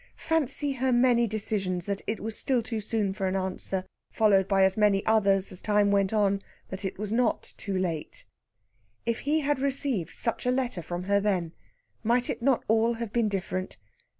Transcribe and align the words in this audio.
Fancy 0.17 0.71
her 0.73 0.91
many 0.91 1.27
decisions 1.27 1.85
that 1.85 2.01
it 2.07 2.19
was 2.19 2.35
still 2.35 2.63
too 2.63 2.81
soon 2.81 3.13
for 3.13 3.27
an 3.27 3.35
answer, 3.35 3.85
followed 4.09 4.47
by 4.47 4.63
as 4.63 4.75
many 4.75 5.05
others 5.05 5.51
as 5.51 5.61
time 5.61 5.91
went 5.91 6.11
on 6.11 6.41
that 6.69 6.83
it 6.83 6.97
was 6.97 7.13
not 7.13 7.53
too 7.55 7.77
late! 7.77 8.25
If 9.05 9.19
he 9.19 9.41
had 9.41 9.59
received 9.59 10.15
such 10.17 10.47
a 10.47 10.49
letter 10.49 10.81
from 10.81 11.03
her 11.03 11.19
then, 11.19 11.51
might 12.03 12.31
it 12.31 12.41
not 12.41 12.63
all 12.67 12.93
have 12.93 13.13
been 13.13 13.27
different? 13.29 13.77